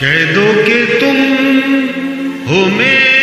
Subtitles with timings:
[0.00, 1.20] कह दो कि तुम
[2.48, 3.15] हो मेरी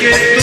[0.00, 0.33] get